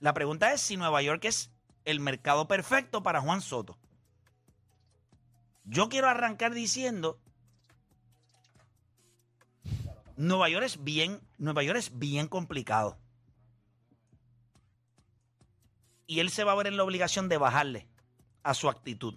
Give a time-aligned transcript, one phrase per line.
[0.00, 1.50] La pregunta es si Nueva York es
[1.86, 3.78] el mercado perfecto para Juan Soto.
[5.64, 7.18] Yo quiero arrancar diciendo
[10.16, 12.98] Nueva York es bien, Nueva York es bien complicado.
[16.06, 17.86] Y él se va a ver en la obligación de bajarle
[18.42, 19.14] a su actitud.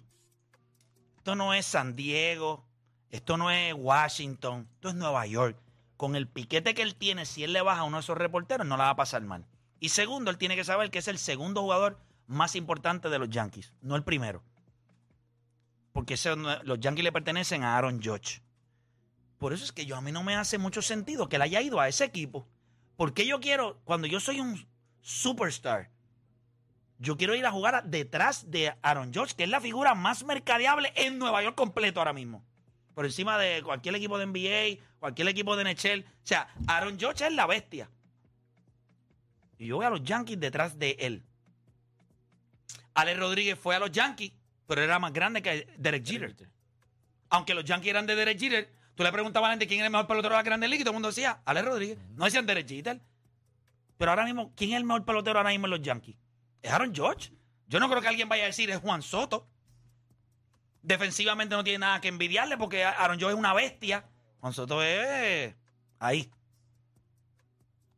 [1.16, 2.64] Esto no es San Diego,
[3.10, 5.56] esto no es Washington, esto es Nueva York.
[5.96, 8.66] Con el piquete que él tiene, si él le baja a uno de esos reporteros,
[8.66, 9.46] no la va a pasar mal.
[9.78, 13.28] Y segundo, él tiene que saber que es el segundo jugador más importante de los
[13.28, 14.42] Yankees, no el primero.
[15.92, 16.16] Porque
[16.64, 18.42] los Yankees le pertenecen a Aaron Judge.
[19.38, 21.60] Por eso es que yo a mí no me hace mucho sentido que él haya
[21.60, 22.46] ido a ese equipo.
[22.96, 24.66] Porque yo quiero, cuando yo soy un
[25.00, 25.90] superstar,
[26.98, 30.92] yo quiero ir a jugar detrás de Aaron Judge, que es la figura más mercadeable
[30.94, 32.44] en Nueva York completo ahora mismo.
[32.94, 36.00] Por encima de cualquier equipo de NBA, cualquier equipo de NHL.
[36.00, 37.88] O sea, Aaron Judge es la bestia.
[39.58, 41.22] Y yo voy a los Yankees detrás de él.
[42.94, 44.32] Alex Rodríguez fue a los Yankees,
[44.66, 46.50] pero era más grande que Derek Jeter.
[47.30, 49.86] Aunque los Yankees eran de Derek Jeter, tú le preguntabas a la gente quién era
[49.86, 51.98] el mejor pelotero de la Grandes Ligas y todo el mundo decía Alex Rodríguez.
[52.10, 53.00] No decían Derek Jeter.
[53.96, 56.16] Pero ahora mismo, ¿quién es el mejor pelotero ahora mismo en los Yankees?
[56.60, 57.32] Es Aaron George.
[57.68, 59.48] Yo no creo que alguien vaya a decir es Juan Soto.
[60.82, 64.04] Defensivamente no tiene nada que envidiarle porque Aaron George es una bestia.
[64.40, 65.54] Juan Soto es
[66.00, 66.30] ahí.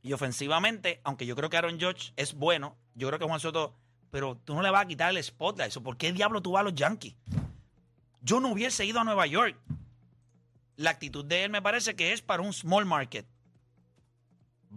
[0.02, 3.74] Y ofensivamente, aunque yo creo que Aaron George es bueno, yo creo que Juan Soto,
[4.10, 5.70] pero tú no le vas a quitar el spotlight.
[5.70, 7.16] Eso, ¿Por qué diablo tú vas a los Yankees?
[8.20, 9.56] Yo no hubiese ido a Nueva York.
[10.76, 13.26] La actitud de él me parece que es para un small market.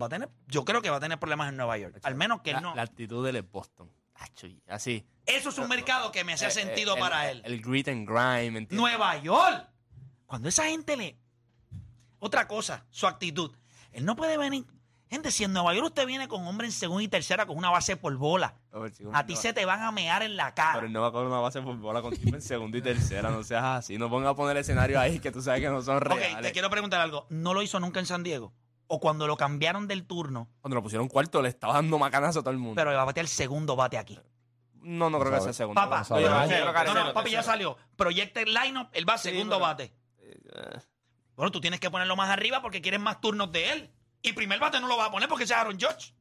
[0.02, 2.00] Va a tener, yo creo que va a tener problemas en Nueva York.
[2.04, 2.76] Al menos que él la, no.
[2.76, 3.92] la actitud del Boston.
[4.68, 5.06] Así.
[5.26, 7.54] Eso es un mercado que me hacía Eh, sentido eh, para el, él.
[7.54, 8.68] El grit and grime.
[8.72, 9.68] Nueva York.
[10.26, 11.18] Cuando esa gente le.
[12.20, 13.52] Otra cosa, su actitud.
[13.92, 14.66] Él no puede venir.
[15.10, 17.70] Gente, si en Nueva York usted viene con hombre en segunda y tercera con una
[17.70, 20.36] base por bola, A ver, chico, a ti no- se te van a mear en
[20.36, 20.86] la Pero cara.
[20.86, 23.42] él no va a coger una base por bola contigo en segunda y tercera, no
[23.44, 23.98] seas así.
[23.98, 26.42] No ponga a poner escenario ahí que tú sabes que no son Ok, reales.
[26.42, 27.26] te quiero preguntar algo.
[27.30, 28.52] ¿No lo hizo nunca en San Diego?
[28.88, 32.42] O cuando lo cambiaron del turno, Cuando lo pusieron cuarto, le estaba dando macanazo a
[32.42, 32.76] todo el mundo.
[32.76, 34.18] pero le va a batear el segundo bate aquí.
[34.82, 35.82] no, no creo que sea segundo.
[35.82, 37.44] Papá, no, tercero, no, tercero, papi ya tercero.
[37.44, 37.78] salió.
[37.98, 39.94] Projected lineup, él va Sí, segundo pero- bate.
[40.20, 40.80] Eh,
[41.36, 43.92] Bueno, tú tienes que ponerlo más arriba porque quieres más turnos de él.
[44.24, 46.14] Y primer bate no lo vas a poner porque ese es Aaron George.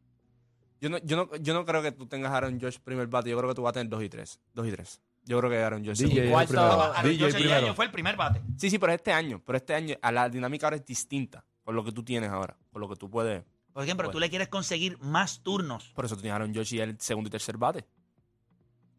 [0.80, 3.30] Yo no, yo, no, yo no creo que tú tengas a Aaron Josh primer bate.
[3.30, 4.38] Yo creo que tú vas a tener 2 y 3.
[4.52, 5.00] 2 y 3.
[5.24, 5.96] Yo creo que Aaron Josh.
[5.98, 6.22] DJ segundo.
[6.22, 6.82] el cuarto- primero.
[6.82, 7.56] Aaron DJ George primero.
[7.66, 8.42] año fue el primer bate.
[8.58, 9.40] Sí, sí, pero es este año.
[9.46, 11.44] Pero este año a la dinámica ahora es distinta.
[11.66, 12.56] Con lo que tú tienes ahora.
[12.72, 13.42] Con lo que tú puedes.
[13.72, 15.88] Por ejemplo, tú le quieres conseguir más turnos.
[15.96, 17.80] Por eso a Aaron Josh y el segundo y tercer bate.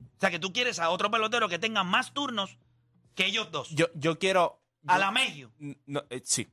[0.01, 2.57] O sea, que tú quieres a otro pelotero que tenga más turnos
[3.15, 3.69] que ellos dos.
[3.69, 4.62] Yo, yo quiero.
[4.86, 5.50] a la Mejio.
[5.86, 6.45] no, eh, sí.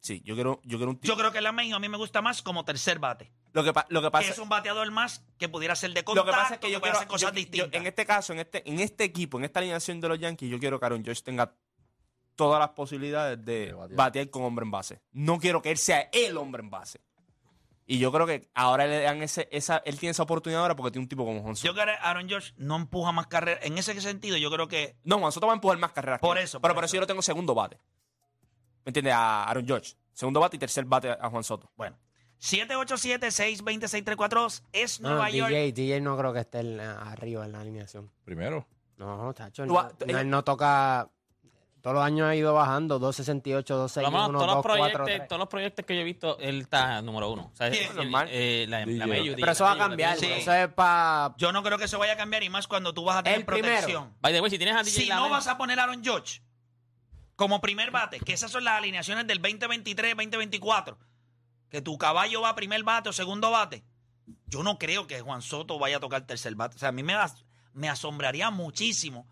[0.00, 1.10] Sí, yo quiero, yo quiero un tipo.
[1.12, 3.32] Yo creo que la Mejio a mí me gusta más como tercer bate.
[3.54, 6.04] Lo que, lo que Que pasa es un bateador más que pudiera ser de Lo
[6.04, 7.80] contacto, que pasa es que yo quiero hacer cosas yo- yo- distintas.
[7.80, 10.58] en este caso, en este, en este equipo, en esta alineación de los Yankees, yo
[10.60, 11.54] quiero que Aaron Josh tenga
[12.38, 14.30] todas las posibilidades de batear.
[14.30, 15.00] con hombre en base.
[15.12, 17.00] No quiero que él sea el hombre en base.
[17.84, 20.92] Y yo creo que ahora le dan ese, esa, él tiene esa oportunidad ahora porque
[20.92, 21.82] tiene un tipo como Juan Yo Soto.
[21.82, 23.64] creo que Aaron George no empuja más carreras.
[23.64, 26.20] En ese sentido, yo creo que No, Juan Soto va a empujar más carreras.
[26.20, 26.90] Por eso, Pero por eso.
[26.90, 27.78] eso yo lo tengo segundo bate.
[28.84, 29.14] ¿Me entiendes?
[29.14, 29.94] A Aaron George.
[30.12, 31.72] Segundo bate y tercer bate a Juan Soto.
[31.76, 31.98] Bueno.
[32.40, 35.50] 787-620-6342 es No, Nueva York.
[35.50, 38.10] DJ, DJ no creo que esté en la- arriba en la alineación.
[38.24, 38.66] Primero.
[38.96, 39.74] No, chacho, no,
[40.06, 41.08] no, él no toca...
[41.88, 43.64] Todos los años ha ido bajando, 268,
[43.94, 44.92] Por lo menos 261, todos los, 243.
[44.98, 47.50] proyectos, todos los proyectos que yo he visto, él está número uno.
[47.50, 48.28] O sea, Sí, el- normal.
[48.30, 49.06] eh, la, la DJ.
[49.06, 50.26] Mayu, Pero eso va a cambiar, Sí.
[50.26, 50.68] Eso es.
[51.38, 53.38] Yo no creo que eso vaya a cambiar y más cuando tú vas a tener
[53.38, 54.12] El protección.
[54.20, 56.42] By the way, si tienes a DJ Si no vas a poner a Aaron George
[57.36, 60.98] como primer bate, que esas son las alineaciones del 2023-2024,
[61.70, 63.82] que tu caballo va a primer bate o segundo bate,
[64.46, 66.76] yo no creo que Juan Soto vaya a tocar tercer bate.
[66.76, 69.26] O sea, a mí me, as- me asombraría muchísimo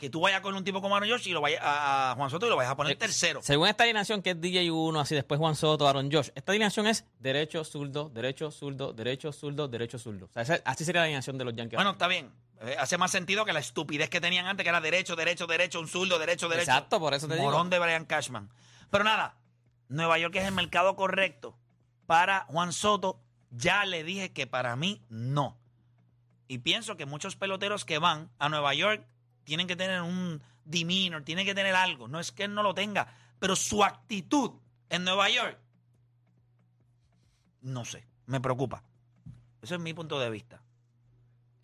[0.00, 2.30] que tú vayas con un tipo como Aaron George y lo vayas a, a Juan
[2.30, 3.40] Soto y lo vayas a poner Eh, tercero.
[3.42, 6.86] Según esta alineación que es DJ 1, así después Juan Soto, Aaron Josh, esta alineación
[6.86, 10.26] es derecho, zurdo, derecho, zurdo, derecho, zurdo, derecho, zurdo.
[10.26, 11.76] O sea, esa- así sería la alineación de los Yankees.
[11.76, 12.32] Bueno, está bien.
[12.62, 15.78] Eh, hace más sentido que la estupidez que tenían antes, que era derecho, derecho, derecho,
[15.80, 16.70] un zurdo, derecho, derecho.
[16.70, 17.44] Exacto, por eso te digo.
[17.46, 18.50] Morón de Brian Cashman.
[18.90, 19.36] Pero nada,
[19.88, 21.56] Nueva York es el mercado correcto
[22.06, 23.20] para Juan Soto.
[23.50, 25.56] Ya le dije que para mí no.
[26.48, 29.04] Y pienso que muchos peloteros que van a Nueva York
[29.50, 32.06] tienen que tener un demeanor, tienen que tener algo.
[32.06, 34.52] No es que él no lo tenga, pero su actitud
[34.88, 35.58] en Nueva York,
[37.62, 38.84] no sé, me preocupa.
[39.60, 40.62] Ese es mi punto de vista.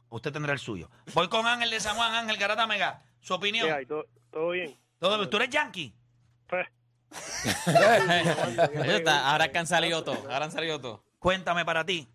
[0.08, 0.90] Usted tendrá el suyo.
[1.14, 3.04] Voy con Ángel de San Juan, Ángel Garata Mega.
[3.20, 3.68] Su opinión.
[3.68, 3.86] ¿Qué hay?
[3.86, 4.76] ¿Todo, todo bien?
[4.98, 5.94] Todo- ¿Tú eres yankee?
[6.48, 6.66] Pues,
[9.08, 10.24] ahora que han salido todos.
[10.24, 11.02] Ahora han salido todos.
[11.20, 12.08] Cuéntame para ti.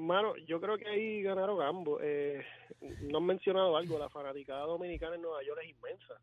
[0.00, 2.00] Mano, yo creo que ahí ganaron ambos.
[2.02, 2.42] Eh,
[3.02, 6.14] no han mencionado algo, la fanaticada dominicana en Nueva York es inmensa.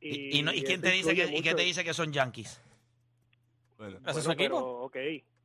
[0.00, 1.56] ¿Y, y no- y y quién te dice que, influye y qué mucho.
[1.56, 2.60] te dice que son yankees?
[3.78, 3.98] Bueno.
[4.06, 4.56] ¿Ese es su Bueno, equipo?
[4.56, 4.96] pero, ok,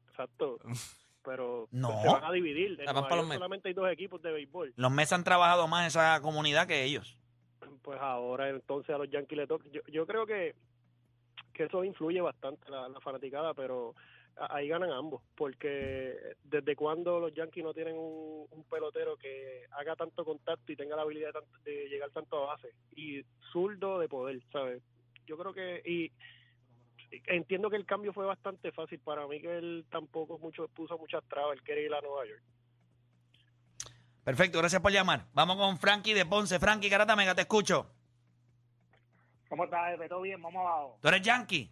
[0.09, 0.57] exacto.
[1.23, 2.01] Pero No.
[2.01, 2.79] se van a dividir.
[2.79, 4.73] En Nueva York solamente hay dos equipos de béisbol.
[4.75, 7.15] Los Mets han trabajado más en esa comunidad que ellos.
[7.83, 9.67] Pues ahora entonces a los Yankees le toca.
[9.71, 10.55] Yo, yo creo que,
[11.53, 13.93] que eso influye bastante la, la fanaticada, pero
[14.37, 15.21] ahí ganan ambos.
[15.35, 20.75] Porque desde cuando los Yankees no tienen un, un pelotero que haga tanto contacto y
[20.75, 22.69] tenga la habilidad de, tanto- de llegar tanto a base.
[22.95, 24.81] Y zurdo de poder, ¿sabes?
[25.27, 25.81] Yo creo que.
[25.85, 26.11] y
[27.27, 31.21] Entiendo que el cambio fue bastante fácil para mí que él tampoco mucho puso muchas
[31.25, 32.41] trabas, él quería ir a Nueva York.
[34.23, 35.25] Perfecto, gracias por llamar.
[35.33, 36.57] Vamos con Frankie de Ponce.
[36.57, 37.91] Frankie Garata Mega, te escucho.
[39.49, 39.99] ¿Cómo estás?
[40.07, 40.41] ¿Todo bien?
[40.41, 40.97] Vamos abajo.
[41.01, 41.69] ¿Tú eres yankee?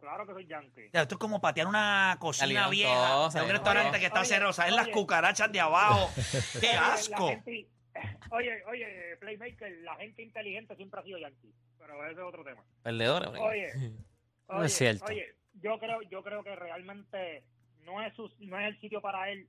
[0.00, 0.90] Claro que soy yankee.
[0.92, 2.90] Ya, esto es como patear una cocina vieja
[3.28, 4.66] de un oye, restaurante que está oye, cerrosa.
[4.66, 4.92] Es las oye.
[4.92, 6.10] cucarachas de abajo.
[6.60, 7.28] ¡Qué Oye, asco!
[7.28, 7.68] gente-
[8.30, 11.52] Oye, oye, Playmaker, la gente inteligente siempre ha sido yankee.
[11.78, 12.62] Pero ese es otro tema.
[12.82, 13.28] Perdedores.
[13.28, 13.42] hombre.
[13.42, 13.68] Oye,
[14.48, 15.04] No oye, es cierto.
[15.06, 17.44] Oye, yo creo, yo creo que realmente
[17.84, 19.48] no es, su- no es el sitio para él.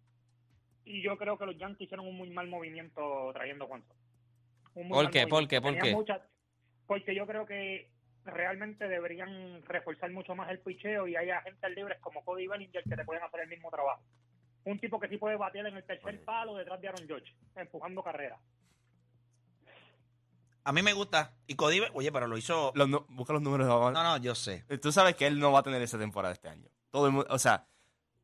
[0.84, 3.96] Y yo creo que los Yankees hicieron un muy mal movimiento trayendo a Juan Soto.
[4.74, 5.28] Un muy ¿Por qué?
[5.28, 5.62] ¿Por qué?
[5.62, 5.94] ¿Por qué?
[5.94, 6.22] muchas-
[6.88, 7.92] porque yo creo que
[8.26, 12.96] realmente deberían reforzar mucho más el picheo y hay agentes libres como Cody Bellinger que
[12.96, 14.02] te pueden hacer el mismo trabajo.
[14.66, 18.04] Un tipo que sí puede batear en el tercer palo detrás de Aaron George, empujando
[18.04, 18.38] carrera.
[20.64, 21.34] A mí me gusta.
[21.48, 22.72] Y Cody, oye, pero lo hizo.
[22.76, 23.68] Los nu- busca los números.
[23.68, 24.64] No, no, yo sé.
[24.80, 26.70] Tú sabes que él no va a tener esa temporada este año.
[26.92, 27.66] Todo el mundo, o sea,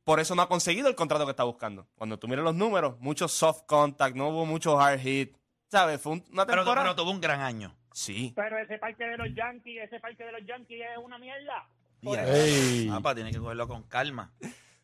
[0.03, 1.87] por eso no ha conseguido el contrato que está buscando.
[1.95, 5.35] Cuando tú miras los números, mucho soft contact, no hubo mucho hard hit.
[5.69, 5.99] ¿Sabes?
[5.99, 6.85] Fue un- una Pero, temporada.
[6.89, 7.75] pero tuvo un gran año.
[7.97, 8.31] Sí.
[8.35, 11.67] Pero ese parque de los Yankees, ese parque de los Yankees es una mierda.
[12.05, 12.87] A- Ey.
[12.89, 14.31] Papá, tiene que cogerlo con calma.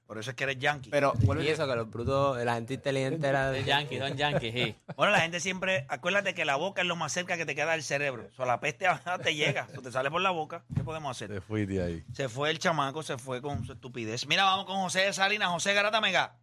[0.08, 0.90] Por eso es que eres yankee.
[0.90, 4.18] Pero, vuelvo Y eso, que los brutos, la gente inteligente era De de Yankees, son
[4.18, 4.76] Yankees, sí.
[4.98, 7.74] Bueno, la gente siempre, acuérdate que la boca es lo más cerca que te queda
[7.74, 8.28] del cerebro.
[8.32, 8.88] O sea, la peste
[9.24, 10.66] te llega, o te sale por la boca.
[10.76, 11.30] ¿Qué podemos hacer?
[11.30, 12.04] Te fuiste ahí.
[12.14, 14.26] Se fue el chamaco, se fue con su estupidez.
[14.26, 16.36] Mira, vamos con José de Salinas, José Garata Mega.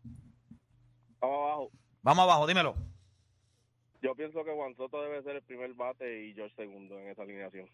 [1.20, 1.70] Vamos abajo.
[2.02, 2.76] Vamos abajo, dímelo.
[4.02, 7.22] Yo pienso que Juan Soto debe ser el primer bate y George segundo en esa
[7.22, 7.66] alineación.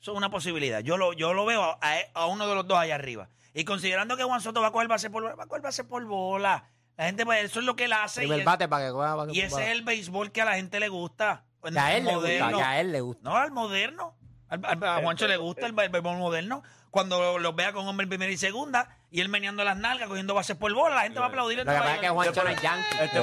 [0.00, 0.80] Eso es una posibilidad.
[0.80, 1.78] Yo lo, yo lo veo a,
[2.14, 3.28] a uno de los dos allá arriba.
[3.52, 5.84] Y considerando que Juan Soto va a coger base por bola, va a coger base
[5.84, 6.64] por bola.
[6.96, 8.20] La gente, pues, eso es lo que él hace.
[8.22, 9.26] Y, primer es- bate para que coja.
[9.32, 11.44] y ese es el béisbol que a la gente le gusta.
[11.62, 12.56] Que a él le gusta, Moderno.
[12.58, 13.22] que a él le gusta.
[13.28, 14.14] No, al moderno.
[14.48, 16.62] Al- al- a Juancho le gusta el béisbol moderno.
[16.90, 20.34] Cuando los vea con hombre en primera y segunda y él meneando las nalgas, cogiendo
[20.34, 21.58] bases por bola, la gente va a aplaudir.
[21.58, 22.08] Lo que Nueva pasa es que.
[22.08, 22.96] Juancho no es yankee.
[23.00, 23.20] Él te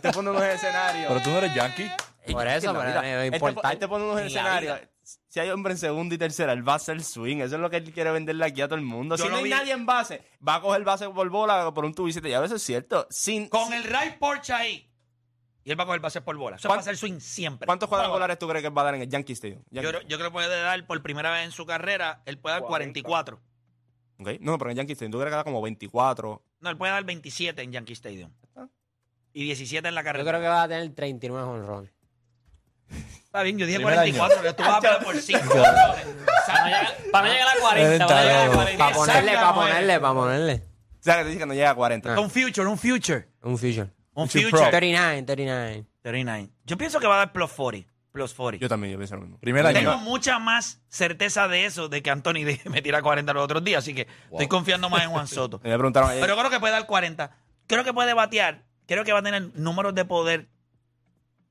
[0.00, 1.06] Pero- pone, unos escenarios.
[1.08, 1.90] Pero tú no eres yankee.
[2.32, 3.72] Por eso, pero es importante.
[3.72, 4.80] él te pone unos escenarios.
[5.28, 7.36] Si hay hombre en segunda y tercera, él va a hacer swing.
[7.36, 9.14] Eso es lo que él quiere venderle aquí a todo el mundo.
[9.16, 11.84] Yo si no hay vi- nadie en base, va a coger base por bola por
[11.84, 12.46] un tubo y llaves.
[12.48, 13.06] Eso es cierto.
[13.10, 14.85] Sin, Con sin- el right porch ahí.
[15.66, 16.54] Y él va a coger bases por bola.
[16.56, 17.66] Eso ¿Cuán- va a ser swing siempre.
[17.66, 19.62] ¿Cuántos cuadrangulares tú crees que él va a dar en el Yankee Stadium?
[19.70, 22.38] Yo, Yankee- creo- yo creo que puede dar por primera vez en su carrera, él
[22.38, 23.40] puede dar 44.
[24.20, 26.40] Ok, No, pero en el Yankee Stadium tú crees que da como 24.
[26.60, 28.30] No, él puede dar 27 en Yankee Stadium.
[28.54, 28.68] Ah.
[29.32, 30.24] Y 17 en la Yo carrera.
[30.30, 31.90] creo que va a tener 39 honrones.
[33.24, 35.40] Está bien, yo dije Primer 44, que tú vas a pelear por 5.
[36.46, 38.06] Para no llegar, para no llegar a 40.
[38.06, 38.78] Para no llegar a 40.
[38.78, 40.54] Para ponerle, para ponerle, para ponerle.
[40.54, 42.20] O sea, que te dice que no llega a 40.
[42.20, 43.28] Un future, un future.
[43.42, 43.90] Un future.
[44.16, 44.62] Un Future future.
[44.62, 44.78] Pro.
[44.78, 45.84] 39, 39.
[46.00, 46.50] 39.
[46.64, 47.92] Yo pienso que va a dar plus 40.
[48.12, 48.62] Plus 40.
[48.62, 49.38] Yo también, yo pienso lo mismo.
[49.38, 49.78] Primer año.
[49.78, 53.84] Tengo mucha más certeza de eso de que Anthony me tira 40 los otros días,
[53.84, 55.60] así que estoy confiando más en Juan Soto.
[55.62, 56.22] Me preguntaron ayer.
[56.22, 57.30] Pero creo que puede dar 40.
[57.66, 58.64] Creo que puede batear.
[58.86, 60.48] Creo que va a tener números de poder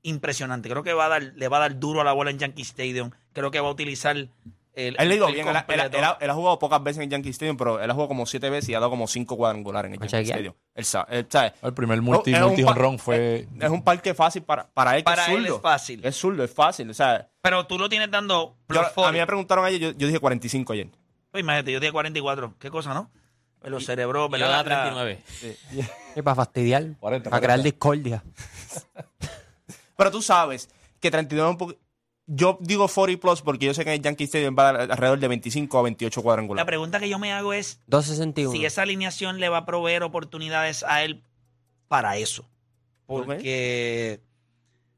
[0.02, 0.70] impresionantes.
[0.70, 2.62] Creo que va a dar, le va a dar duro a la bola en Yankee
[2.62, 3.10] Stadium.
[3.32, 4.28] Creo que va a utilizar
[4.76, 4.94] el.
[4.98, 5.98] Él le digo el bien, él, ha- él ha- completo.
[5.98, 8.26] él ha, él ha jugado pocas veces en Yankee Stadium, pero él ha jugado como
[8.26, 10.28] siete veces y ha dado como cinco cuadrangulares en el ¿Va a Yankee?
[10.30, 10.54] Stadium.
[10.74, 11.52] Él sabe, él sabe.
[11.62, 13.48] El primer multi, un multi honrón fue.
[13.60, 16.04] Es un parque fácil para, para él, que Para es él es fácil.
[16.04, 16.88] Es zurdo, es fácil.
[16.90, 19.12] O sea, Pero tú lo tienes dando yo- a mí 40.
[19.20, 20.88] me preguntaron ayer, yo, yo dije 45 ayer.
[21.30, 22.54] Pues imagínate, yo tenía 44.
[22.58, 23.10] ¿Qué cosa, no?
[23.62, 24.46] Me lo cerebró, ¿verdad?
[24.46, 24.64] yo da La-
[24.94, 25.18] 39.
[26.14, 26.84] Y para fastidiar.
[27.00, 27.64] 40, para crear 40.
[27.64, 28.22] discordia.
[29.96, 30.68] Pero tú sabes
[31.00, 31.74] que 32 es un poco...
[32.28, 34.90] Yo digo 40 plus porque yo sé que en el Yankee Stadium va a dar
[34.92, 36.66] alrededor de 25 a 28 La cuadrangulares.
[36.66, 38.50] pregunta que yo me hago es 261.
[38.52, 41.22] si esa alineación le va a proveer oportunidades a él
[41.88, 42.48] para eso.
[43.06, 44.20] Porque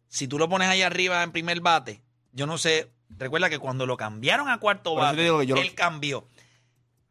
[0.09, 2.01] si tú lo pones ahí arriba en primer bate,
[2.33, 2.91] yo no sé.
[3.17, 6.27] Recuerda que cuando lo cambiaron a cuarto bate, te digo que yo lo- él cambió.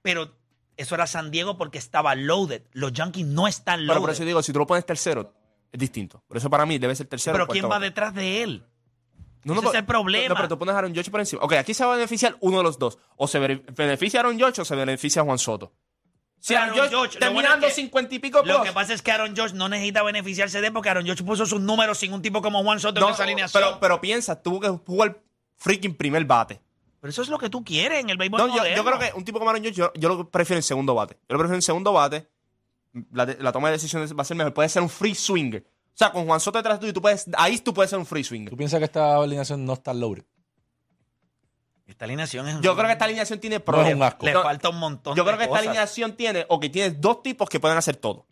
[0.01, 0.35] Pero
[0.77, 2.63] eso era San Diego porque estaba loaded.
[2.71, 4.01] Los Yankees no están Pero loaded.
[4.01, 5.33] por eso digo, si tú lo pones tercero,
[5.71, 6.23] es distinto.
[6.27, 7.33] Por eso para mí debe ser tercero.
[7.35, 7.85] Pero ¿quién va bate.
[7.85, 8.63] detrás de él?
[9.43, 10.29] No, Ese no, es el problema.
[10.29, 11.41] No, pero tú pones a Aaron Judge por encima.
[11.43, 12.97] Ok, aquí se va a beneficiar uno de los dos.
[13.15, 15.73] O se bene- beneficia a Aaron Judge o se beneficia a Juan Soto.
[16.39, 19.11] Si Aaron Aaron bueno terminando es que- 50 y pico Lo que pasa es que
[19.11, 22.21] Aaron George no necesita beneficiarse de él porque Aaron George puso sus números sin un
[22.21, 23.61] tipo como Juan Soto No, en esa alineación.
[23.63, 25.21] pero, pero piensa, tuvo que jugar
[25.55, 26.61] freaking primer bate.
[26.99, 29.23] Pero eso es lo que tú quieres en el béisbol No, yo, creo que un
[29.23, 31.15] tipo como Aaron Judge, yo, yo lo prefiero en segundo bate.
[31.27, 32.27] Yo lo prefiero en segundo bate.
[33.11, 34.53] La, la toma de decisiones va a ser mejor.
[34.53, 35.65] Puede ser un free swinger.
[35.97, 38.23] O sea, con Juan Soto detrás tuyo, tú puedes, ahí tú puedes ser un free
[38.23, 38.51] swinger.
[38.51, 40.23] ¿Tú piensas que esta alineación no está loaded?
[41.87, 43.95] Esta alineación es un- Yo creo que esta alineación tiene No es problemas.
[43.95, 44.25] un asco.
[44.27, 45.67] Le No, falta un montón yo de creo que esta cosas.
[45.67, 48.27] alineación tiene, o que tienes dos tipos que pueden hacer todo.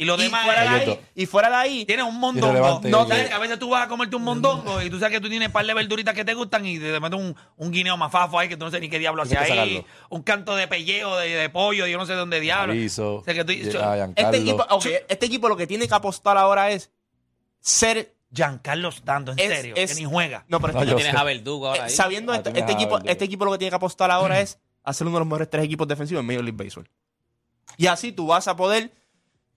[0.00, 2.80] Y lo Y demás fuera, de ahí, y fuera de ahí, Tienes un mondongo.
[2.84, 5.28] No, sabes a veces tú vas a comerte un mondongo y tú sabes que tú
[5.28, 8.38] tienes un par de verduritas que te gustan y te metes un, un guineo mafafo
[8.38, 9.48] ahí que tú no sé ni qué diablo hace ahí.
[9.50, 9.84] sacarlo.
[10.08, 12.72] Un canto de pellejo, de, de pollo, yo no sé de dónde diablo.
[12.72, 14.64] O sea, que tú- Ye- yo- a este equipo,
[15.06, 16.90] este lo que tiene que apostar ahora es
[17.60, 18.14] ser.
[18.32, 20.44] Giancarlo Stando, en Es- serio, es- que ni juega.
[20.46, 21.18] No, pero No, este- yo Tienes sé.
[21.18, 21.90] a Verdugo ahora eh, ahí.
[21.90, 23.10] sabiendo Ah, este, tienes este equipo, Verdugo.
[23.12, 25.64] este equipo lo que tiene que apostar ahora es hacer uno de los mejores tres
[25.64, 26.88] equipos defensivos en Major League Baseball.
[27.76, 28.92] Y así tú vas a poder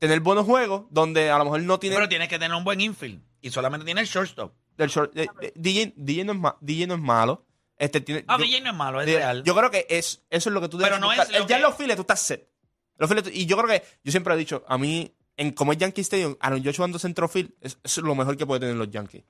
[0.07, 2.81] tener buenos juegos donde a lo mejor no tiene Pero tienes que tener un buen
[2.81, 3.21] infield.
[3.41, 4.53] Y solamente tiene el shortstop.
[4.75, 7.45] del short- eh, eh, DJ, DJ no es ma- DJ no es malo.
[7.77, 9.43] Este tiene, Ah, yo- DJ no es malo, es de- real.
[9.43, 11.27] Yo creo que es, eso es lo que tú Pero debes no buscar.
[11.31, 12.49] es lo Ya en los files tú estás set.
[12.97, 15.77] Los files y yo creo que, yo siempre he dicho, a mí, en como es
[15.77, 19.23] Yankee Stadium, Aaron Judge jugando centrofield, es, es lo mejor que puede tener los Yankees.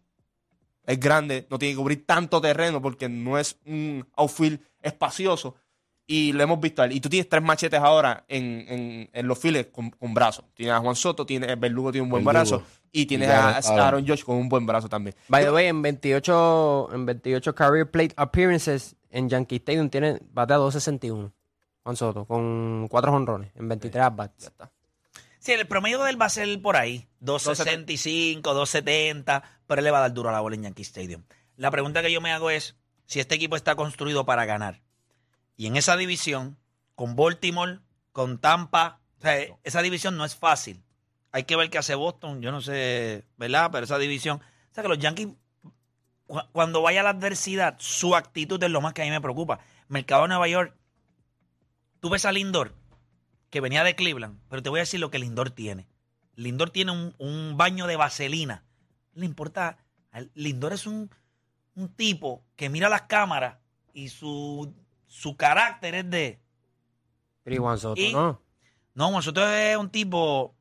[0.86, 5.56] Es grande, no tiene que cubrir tanto terreno porque no es un outfield espacioso.
[6.06, 6.92] Y lo hemos visto a él.
[6.92, 10.46] Y tú tienes tres machetes ahora en, en, en los files con, con brazos.
[10.54, 12.58] Tienes a Juan Soto, tienes Verdugo tiene un buen Verdugo.
[12.60, 12.64] brazo.
[12.92, 15.16] Y tienes Y a, Aaron- a Aaron Judge con un buen brazo también.
[15.30, 20.58] By the way, en 28, en 28 career plate appearances en Yankee Stadium tiene batea
[20.58, 21.32] 261.
[21.84, 24.52] Juan Soto, con cuatro honrones en 23 at-bats.
[25.40, 27.08] Sí, el promedio del va a ser por ahí.
[27.20, 31.24] 265, 270, pero él le va a dar duro a la bola en Yankee Stadium.
[31.58, 34.82] La pregunta que yo me hago es si este equipo está construido para ganar.
[35.56, 36.58] Y en esa división,
[36.96, 37.80] con Baltimore,
[38.12, 40.84] con Tampa, o sea, esa división no es fácil.
[41.32, 43.70] Hay que ver qué hace Boston, yo no sé, ¿verdad?
[43.72, 45.30] Pero esa división, o sea que los Yankees,
[46.28, 49.60] cu- cuando vaya la adversidad, su actitud es lo más que a mí me preocupa.
[49.88, 50.76] Mercado de Nueva York,
[52.00, 52.76] tú ves a Lindor,
[53.50, 55.88] que venía de Cleveland, pero te voy a decir lo que Lindor tiene.
[56.36, 58.64] Lindor tiene un, un baño de vaselina.
[59.14, 59.78] No le importa.
[60.34, 61.12] Lindor es un,
[61.76, 63.58] un tipo que mira las cámaras
[63.94, 64.74] y su,
[65.14, 66.40] su carácter es de.
[67.44, 68.42] Pero y Juan Soto, Y- ¿no?
[68.96, 70.56] No, nosotros es un tipo.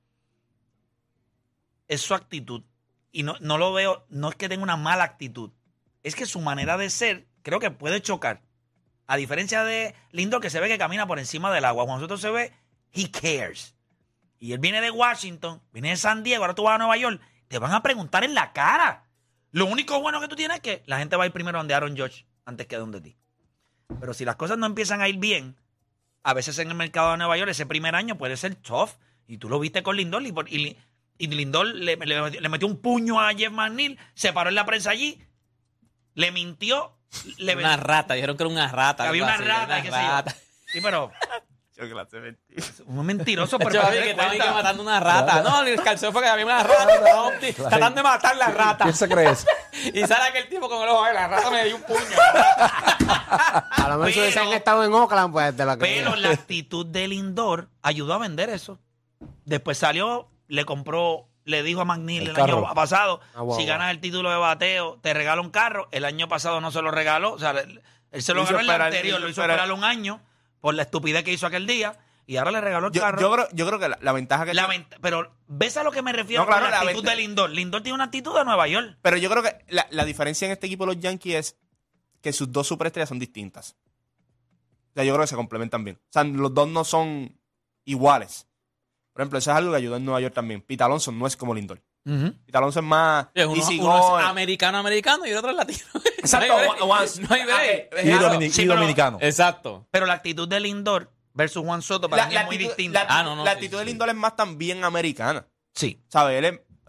[1.88, 2.62] Es su actitud.
[3.12, 4.04] Y no, no lo veo.
[4.10, 5.50] No es que tenga una mala actitud.
[6.02, 8.42] Es que su manera de ser, creo que puede chocar.
[9.06, 11.84] A diferencia de Lindor, que se ve que camina por encima del agua.
[11.84, 12.52] Juan Soto se ve,
[12.92, 13.74] he cares.
[14.38, 17.20] Y él viene de Washington, viene de San Diego, ahora tú vas a Nueva York,
[17.48, 19.06] te van a preguntar en la cara.
[19.50, 21.74] Lo único bueno que tú tienes es que la gente va a ir primero donde
[21.74, 23.16] Aaron George antes que donde ti.
[24.00, 25.56] Pero si las cosas no empiezan a ir bien,
[26.22, 28.90] a veces en el mercado de Nueva York ese primer año puede ser tough.
[29.26, 30.78] Y tú lo viste con Lindor y, y
[31.18, 34.66] y Lindor le, le- le metió un puño a Jeff McNeil, se paró en la
[34.66, 35.22] prensa allí,
[36.14, 36.96] le mintió,
[37.36, 39.08] le Una rata, dijeron que era una rata.
[39.08, 39.90] había una así, rata, una yo.
[39.90, 40.36] rata.
[40.66, 41.12] Sí, pero
[41.74, 42.66] Yo clase de mentira.
[42.86, 45.42] Un mentiroso por Yo vi que estaba que matando una rata.
[45.42, 46.86] No, el calzón fue que había una rata.
[47.56, 48.84] Tratando de matar la rata.
[48.84, 49.46] ¿Quién se cree eso?
[49.94, 51.98] Y sale aquel tipo con el ojo, "Ay, la rata me dio un puño.
[52.60, 56.16] A lo mejor si Pero- hubiesen estado en Oakland, pues te lo Pero creo.
[56.16, 58.78] la actitud del Lindor ayudó a vender eso.
[59.44, 64.00] Después salió, le compró, le dijo a McNeil El año pasado, Ah, si ganas el
[64.00, 65.88] título de bateo, te regalo un carro.
[65.90, 67.32] El año pasado no se lo regaló.
[67.32, 70.20] O sea, él, él se lo Hizo ganó el anterior, lo hizo esperar un año
[70.62, 71.98] por la estupidez que hizo aquel día.
[72.24, 73.20] Y ahora le regaló el Yo, carro.
[73.20, 75.82] yo creo, yo creo que la, la ventaja que La tiene- vent- pero, ¿ves a
[75.82, 77.50] lo que me refiero No, claro, con la la actitud venta- de Lindor?
[77.50, 78.96] Lindor tiene una actitud de Nueva York.
[79.02, 81.56] Pero yo creo que la, la diferencia en este equipo de los Yankees es
[82.22, 83.76] que sus dos superestrellas son distintas.
[84.90, 85.96] O sea, yo creo que se complementan bien.
[85.96, 87.36] O sea, los dos no son
[87.84, 88.46] iguales.
[89.12, 90.62] Por ejemplo, eso es algo que ayudó en Nueva York también.
[90.62, 91.82] Pete Alonso no es como Lindor.
[92.04, 95.78] Pete Alonso es más Sí, Uno, uno es americano-americano y el otro es latino.
[96.18, 96.54] Exacto.
[96.80, 99.18] No hay No hay Y, Claro, domini- sí, y pero- dominicano.
[99.20, 99.86] Exacto.
[99.90, 102.70] Pero la actitud de Lindor versus Juan Soto para La, mí la es muy actitud,
[102.76, 103.04] distinta.
[103.04, 103.90] la- Ah, no, no, la sí, actitud sí, de sí.
[103.90, 105.46] Lindor es más también americana.
[105.74, 106.02] sí.
[106.08, 106.42] ¿Sabes?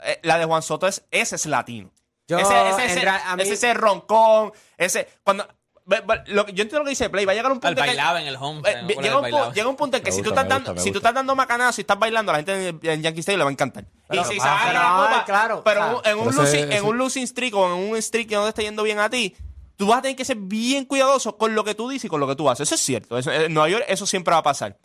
[0.06, 1.92] Eh, la de Juan Soto es, ese es latino.
[2.28, 5.48] Yo, ese, ese, ese, mí- ese, ese roncón, ese, cuando,
[5.86, 8.22] lo yo entiendo lo que dice Play, va a llegar un punto en que- bailaba
[8.22, 8.62] en el home.
[8.66, 9.54] eh, llega, un, pu- bailaba.
[9.54, 11.84] llega un punto en que si tú estás dando, si tú estás dando macanazo y
[11.84, 13.86] estás bailando, la gente en, en Yankee Stadium le va a encantar.
[14.08, 16.72] Pero y si se a claro, pero o sea, en un- pero ese- losing, en
[16.72, 19.10] ese- un losing streak o en un streak que no te está yendo bien a
[19.10, 19.36] ti,
[19.76, 22.20] tú vas a tener que ser bien cuidadoso con lo que tú dices y con
[22.22, 22.68] lo que tú haces.
[22.70, 23.18] Eso es cierto.
[23.18, 24.78] Eso- en Nueva York eso siempre va a pasar.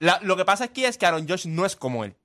[0.00, 2.16] La- lo que pasa aquí es que Aaron Josh no es como él.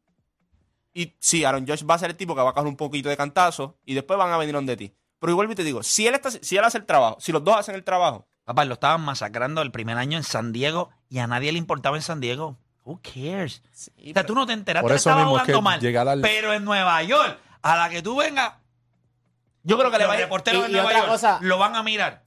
[0.93, 3.07] Y sí, Aaron Josh va a ser el tipo que va a coger un poquito
[3.09, 4.93] de cantazo y después van a venir donde ti.
[5.21, 7.55] Pero igual te digo, si él, está, si él hace el trabajo, si los dos
[7.55, 11.27] hacen el trabajo, Papá, lo estaban masacrando el primer año en San Diego y a
[11.27, 12.57] nadie le importaba en San Diego.
[12.83, 13.61] Who cares?
[13.71, 15.79] o sea, tú no te enteraste Por que eso estaba mismo jugando que mal.
[15.79, 18.53] llegar al- Pero en Nueva York, a la que tú vengas,
[19.61, 21.11] yo creo que le los va a ir- reporteros y- de y Nueva otra York
[21.11, 22.23] cosa- lo van a mirar.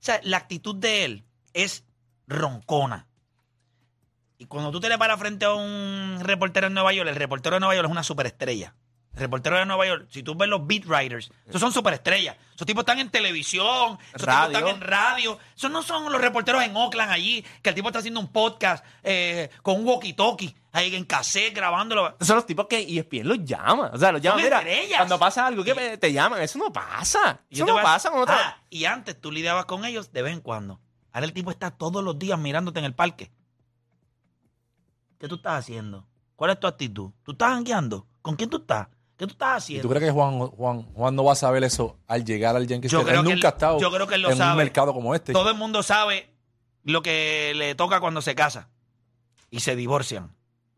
[0.00, 1.84] O sea, la actitud de él es
[2.26, 3.06] roncona.
[4.38, 7.56] Y cuando tú te le paras frente a un reportero en Nueva York, el reportero
[7.56, 8.74] de Nueva York es una superestrella.
[9.14, 12.36] El reportero de Nueva York, si tú ves los beat writers, esos son superestrellas.
[12.54, 14.48] Esos tipos están en televisión, esos Radio.
[14.58, 15.38] tipos están en radio.
[15.56, 18.84] Esos no son los reporteros en Oakland allí, que el tipo está haciendo un podcast
[19.02, 22.16] eh, con un walkie-talkie, ahí en cassette grabándolo.
[22.20, 23.90] Son los tipos que ESPN los llama.
[23.92, 24.44] O sea, los llaman.
[24.44, 24.98] Mira, estrellas.
[24.98, 27.40] cuando pasa algo que te llaman, eso no pasa.
[27.50, 28.36] Eso no pasa con otra.
[28.38, 30.80] Ah, y antes tú lidiabas con ellos de vez en cuando.
[31.12, 33.32] Ahora el tipo está todos los días mirándote en el parque.
[35.18, 36.06] ¿Qué tú estás haciendo?
[36.36, 37.10] ¿Cuál es tu actitud?
[37.24, 38.06] ¿Tú estás jangueando?
[38.22, 38.86] ¿Con quién tú estás?
[39.18, 39.82] ¿Qué tú estás ¿Y haciendo?
[39.82, 42.90] tú crees que Juan, Juan, Juan no va a saber eso al llegar al Yankees?
[42.90, 43.08] Yo Stadium?
[43.08, 44.50] creo él que nunca él- ha estado yo creo que él lo en sabe.
[44.52, 45.32] un mercado como este.
[45.32, 46.30] Todo el mundo sabe
[46.84, 48.70] lo que le toca cuando se casa
[49.50, 50.34] y se divorcian.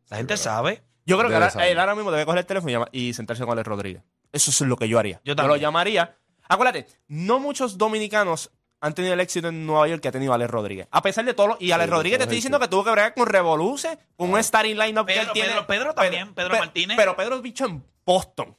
[0.09, 0.83] La gente sabe.
[1.07, 1.69] Yo creo que Debe ahora, saber.
[1.73, 4.03] él ahora mismo debe coger el teléfono y, llama- y sentarse con Alex Rodríguez.
[4.33, 5.21] Eso es lo que yo haría.
[5.25, 5.61] Yo lo también.
[5.61, 6.17] llamaría.
[6.49, 10.51] Acuérdate, no muchos dominicanos han tenido el éxito en Nueva York que ha tenido Alex
[10.51, 10.89] Rodríguez.
[10.91, 11.49] A pesar de todo.
[11.49, 14.31] lo- y Alex Sí, Rodríguez te estoy diciendo que tuvo que bregar con Revoluce, con
[14.33, 15.49] un starting lineup que Pedro, él tiene.
[15.51, 16.97] Pedro, Pedro también, Pedro Martínez.
[16.97, 18.57] Pero Pedro es bicho en Boston.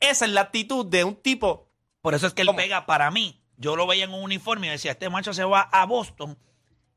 [0.00, 1.68] Esa es la actitud de un tipo.
[2.00, 3.40] Por eso es que él pega para mí.
[3.56, 6.36] Yo lo veía en un uniforme y decía, este macho se va a Boston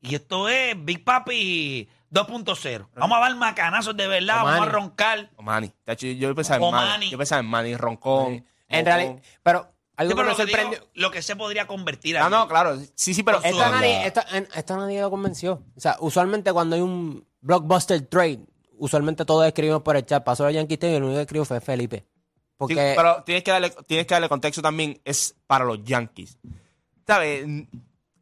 [0.01, 2.87] y esto es Big Papi 2.0.
[2.95, 5.29] Vamos a dar macanazos de verdad, vamos a roncar.
[5.39, 5.71] Manny.
[5.83, 6.87] Tacho, Yo pensaba en Manny.
[6.89, 7.09] Manny.
[7.11, 8.45] Yo pensaba en Manny, Roncón.
[8.67, 10.89] En realidad, pero algo Sí, que pero me lo, que digo, sorprendió.
[10.93, 12.31] lo que se podría convertir Ah, ahí.
[12.31, 12.77] no, claro.
[12.95, 13.41] Sí, sí, pero.
[13.41, 15.62] Con su- Esta nadie, esta, en- esta nadie lo convenció.
[15.75, 18.39] O sea, usualmente cuando hay un blockbuster trade,
[18.77, 20.23] usualmente todos escribimos por el chat.
[20.23, 22.05] Pasó a Yankee Stadium y el único que escribió fue Felipe.
[22.58, 26.38] Porque Sí, pero tienes que, darle, tienes que darle contexto también, es para los Yankees.
[27.05, 27.45] ¿Sabes?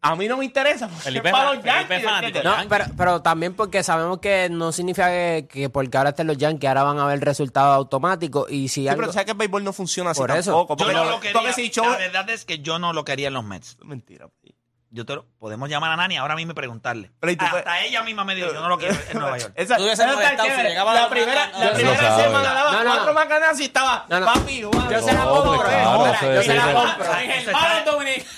[0.05, 0.87] A mí no me interesa.
[0.87, 1.97] porque Felipe es para los Felipe Yankees.
[1.97, 2.37] es fanático.
[2.37, 2.63] ¿entiendes?
[2.63, 6.37] No, pero, pero también porque sabemos que no significa que, que porque ahora estén los
[6.37, 8.51] Yankees, ahora van a ver resultados automáticos.
[8.51, 10.51] Y si Sí, algo- pero tú sabes que el béisbol no funciona así Por eso.
[10.67, 10.77] tampoco.
[10.85, 11.33] Yo no lo quería.
[11.41, 13.77] porque si yo- La verdad es que yo no lo quería en los Mets.
[13.83, 14.27] Mentira.
[14.95, 17.11] Yo te lo- podemos llamar a Nani ahora mismo y preguntarle.
[17.19, 19.39] Pero ¿y tú Hasta puedes- ella misma me dijo, yo no lo quiero en Nueva
[19.39, 19.51] York.
[19.55, 20.69] Esa, Tú está molestado si chévere.
[20.69, 22.23] llegaba la la primera, la Eso primera sabe.
[22.23, 23.13] semana daba No, no, cuatro no.
[23.13, 24.25] macanas y estaba No, no.
[24.27, 24.91] papi jugando.
[24.91, 26.69] Yo se la No, compro, hombre, eh, claro, ahora, eso yo es- se la eso
[26.69, 27.13] es- compro.
[27.13, 27.51] Ay, el.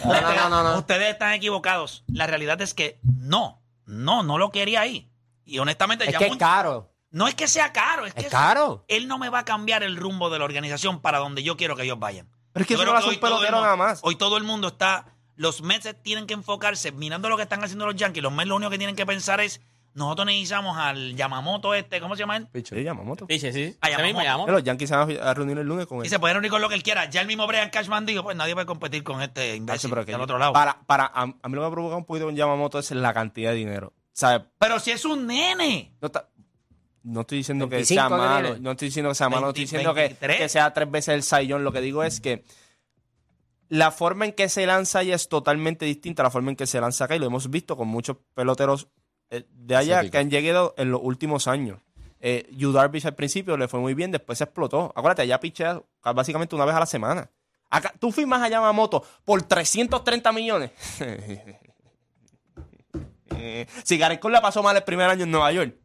[0.05, 0.77] No, no, no, no, no.
[0.79, 2.03] Ustedes están equivocados.
[2.07, 5.11] La realidad es que no, no, no lo quería ahí.
[5.43, 6.91] Y honestamente, Es ya que es mucho- caro.
[7.11, 8.85] no es que sea caro, es que Es caro.
[8.87, 11.75] él no me va a cambiar el rumbo de la organización para donde yo quiero
[11.75, 12.29] que ellos vayan.
[12.53, 13.75] Pero es que Yo eso creo no hace hoy un todo el pelotero mundo- nada
[13.75, 13.99] más.
[14.03, 15.07] Hoy todo el mundo está.
[15.35, 18.23] Los Mets tienen que enfocarse mirando lo que están haciendo los Yankees.
[18.23, 19.61] Los Mets lo único que tienen que pensar es:
[19.93, 22.47] nosotros necesitamos al Yamamoto este, ¿cómo se llama él?
[22.63, 23.25] Sí, Yamamoto.
[23.29, 23.77] Sí, sí.
[23.81, 24.23] Ah, llamamos.
[24.23, 24.47] llamó.
[24.47, 26.05] Los Yankees se van a reunir el lunes con él.
[26.05, 27.09] Y se puede reunir con lo que él quiera.
[27.09, 30.05] Ya el mismo Brian Cashman dijo: pues nadie va a competir con este Tacho, imbécil
[30.05, 30.53] del otro lado.
[30.53, 33.13] Para, para, a, a mí lo que me provoca un poquito con Yamamoto es la
[33.13, 33.93] cantidad de dinero.
[34.13, 34.47] ¿Sabes?
[34.59, 35.93] Pero si es un nene.
[36.01, 36.29] No, está-
[37.03, 39.65] no estoy diciendo que 25 sea malo, no estoy diciendo que sea malo, no estoy
[39.65, 40.37] 20, diciendo que, 23.
[40.37, 41.63] que sea tres veces el sayón.
[41.63, 42.43] Lo que digo es que
[43.69, 46.67] la forma en que se lanza ya es totalmente distinta a la forma en que
[46.67, 48.87] se lanza acá y lo hemos visto con muchos peloteros
[49.29, 51.79] eh, de allá Sí, que han llegado en los últimos años.
[52.19, 54.93] Eh, Yu Darvish al principio le fue muy bien, después se explotó.
[54.95, 55.81] Acuérdate, allá pichea
[56.13, 57.29] básicamente una vez a la semana.
[57.69, 60.71] Acá, tú firmas a Yamamoto por 330 millones.
[63.37, 65.75] Eh, si Gareth Cole la pasó mal el primer año en Nueva York,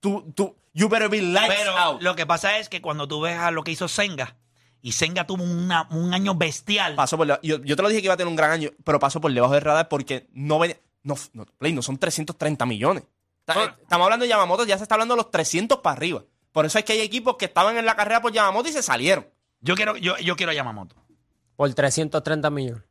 [0.00, 2.02] tú, tú, you better be lights Pero out.
[2.02, 4.36] lo que pasa es que cuando tú ves a lo que hizo Senga,
[4.84, 6.94] y Senga tuvo una- un año bestial.
[6.94, 8.98] Pasó por yo, yo te lo dije que iba a tener un gran año, pero
[9.00, 10.76] pasó por debajo del radar porque no venía.
[11.02, 13.02] No, no, Play, no son 330 millones.
[13.48, 16.22] Eh, Estamos hablando de Yamamoto, ya se está hablando de los 300 para arriba.
[16.52, 18.82] Por eso es que hay equipos que estaban en la carrera por Yamamoto y se
[18.82, 19.26] salieron.
[19.60, 20.96] Yo quiero, yo, yo quiero a Yamamoto.
[21.56, 22.82] Por 330 millones.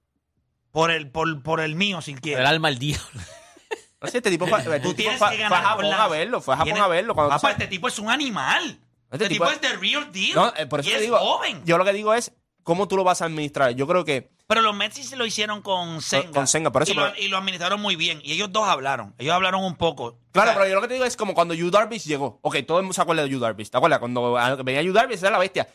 [0.71, 2.47] Por el, por, por el mío, si El quieres.
[2.47, 3.21] alma al diablo.
[4.01, 6.07] No sé, este tipo fue, este Tú tipo tienes fue- que fue a Japón a
[6.07, 7.13] verlo, fue a Japón a verlo.
[7.13, 8.79] Cuando Papá, sabes- este tipo es un animal.
[9.13, 10.35] Este, tipo, es the real deal.
[10.35, 11.61] No, eh, por eso y te es digo, joven.
[11.65, 13.71] yo lo que digo es cómo tú lo vas a administrar.
[13.71, 16.31] Yo creo que Pero los Mets se lo hicieron con Senga.
[16.31, 18.19] con Senga, por eso, y, lo, pero- y lo administraron muy bien.
[18.23, 19.13] Y ellos dos hablaron.
[19.17, 20.17] Ellos hablaron un poco.
[20.31, 22.39] Claro, O sea, pero yo lo que te digo es como cuando Yu Darvish llegó.
[22.41, 23.69] Ok, todo el mundo se acuerda de Yu Darvish.
[23.69, 23.99] ¿Te acuerdas?
[23.99, 25.67] Cuando venía Yu Darvish era la bestia.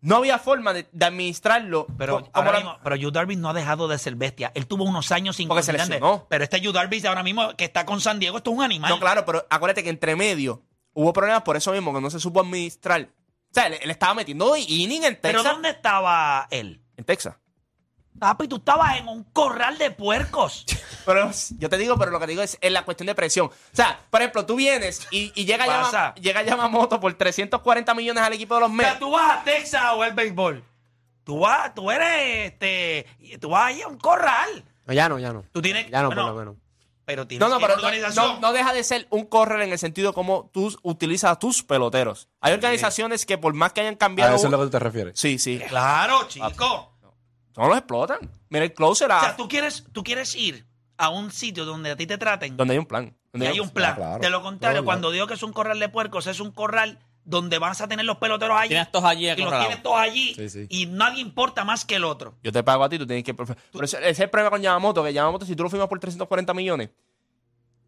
[0.00, 1.86] No había forma de, de administrarlo.
[1.96, 4.50] Pero, ahora mismo, pero Yu Darvish no ha dejado de ser bestia.
[4.56, 6.26] Él tuvo unos años sin Porque se lesionó.
[6.28, 8.90] Pero este Yu Darvish ahora mismo que está con San Diego, esto es un animal.
[8.90, 10.62] No, claro, pero acuérdate que entre medio
[10.94, 13.02] hubo problemas por eso mismo, que no se supo administrar.
[13.02, 15.52] O sea, él, él estaba metiendo inning en pero Texas.
[15.52, 16.80] ¿dónde estaba él?
[16.96, 17.36] En Texas.
[18.18, 20.64] Papi, tú estabas en un corral de puercos.
[21.04, 23.46] Pero yo te digo, pero lo que digo es, es la cuestión de presión.
[23.48, 25.66] O sea, por ejemplo, tú vienes y, y llega.
[25.66, 28.88] Yama- llega Yamamoto por 340 millones al equipo de los O Mets.
[28.90, 30.62] sea, tú vas a Texas o el béisbol.
[31.24, 33.06] Tú vas, tú eres, este,
[33.40, 34.64] tú vas ahí a un corral.
[34.86, 35.42] No, ya no, ya no.
[35.50, 36.56] Tú tienes, Ya no, bueno, por lo menos.
[37.04, 38.34] Pero tienes No, no, pero a organización.
[38.34, 41.62] no- no deja de ser un correr en el sentido como tú utilizas a tus
[41.62, 42.28] peloteros.
[42.40, 44.34] Hay organizaciones que por más que hayan A cambiado...
[44.36, 45.18] eso es lo que tú te refieres.
[45.18, 45.60] Sí, sí.
[45.68, 46.88] Claro, chico.
[47.56, 48.18] No los explotan.
[48.48, 51.90] Mira el closer O a- sea, tú quieres, tú quieres ir a un sitio donde
[51.90, 53.04] a ti te traten donde hay un plan.
[53.06, 53.92] y Donde hay un plan.
[53.92, 54.18] Ah, claro.
[54.20, 57.58] De lo contrario, cuando digo que es un corral de puercos, es un corral donde
[57.58, 58.70] vas a tener los peloteros allí.
[58.70, 59.66] Tienes todos allí y los acorralados.
[59.68, 60.34] tienes todos allí.
[60.34, 60.66] Sí, sí.
[60.68, 62.34] Y nadie importa más que el otro.
[62.42, 63.32] Yo te pago a ti, tú tienes que...
[63.34, 65.98] Pero ese, ese es el problema con Yamamoto, que Yamamoto, si tú lo firmas por
[66.00, 66.90] 340 millones,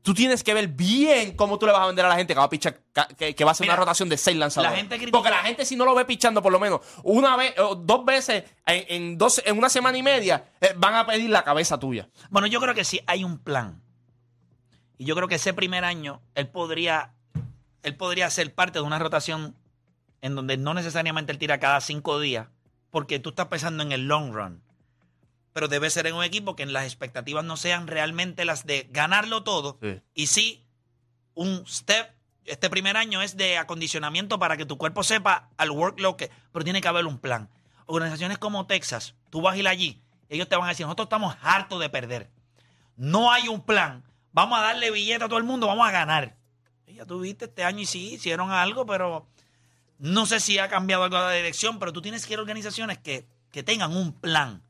[0.03, 2.38] tú tienes que ver bien cómo tú le vas a vender a la gente que
[2.38, 2.79] va a pichar,
[3.16, 4.70] que, que va a hacer Mira, una rotación de seis lanzadores.
[4.73, 7.37] la gente critica- Porque la gente si no lo ve pichando por lo menos una
[7.37, 11.07] vez o dos veces en, en dos, en una semana y media, eh, van a
[11.07, 12.09] pedir la cabeza tuya.
[12.29, 13.83] Bueno, yo creo que sí hay un plan.
[14.99, 17.13] Y yo creo que ese primer año él podría,
[17.85, 19.55] él podría ser parte de una rotación
[20.23, 22.49] en donde no necesariamente él tira cada cinco días,
[22.90, 24.62] porque tú estás pensando en el long run.
[25.53, 29.44] Pero debe ser en un equipo que las expectativas no sean realmente las de ganarlo
[29.44, 29.79] todo.
[29.81, 30.01] Sí.
[30.14, 30.66] Y sí,
[31.35, 32.11] un step,
[32.47, 36.64] este primer año es de acondicionamiento para que tu cuerpo sepa al workload que, pero
[36.64, 37.51] tiene que haber un plan.
[37.87, 41.37] Organizaciones como Texas, tú vas a ir allí, ellos te van a decir, nosotros estamos
[41.42, 42.31] hartos de perder.
[42.97, 44.05] No hay un plan.
[44.33, 46.37] Vamos a darle billete a todo el mundo, vamos a ganar.
[46.94, 49.26] Ya tuviste este año y sí, hicieron algo, pero
[49.98, 52.98] no sé si ha cambiado algo la dirección, pero tú tienes que ir a organizaciones
[52.98, 54.62] que, que tengan un plan.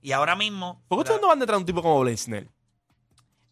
[0.00, 2.48] Y ahora mismo, ¿Por qué ustedes no van detrás de un tipo como Blaine Snell?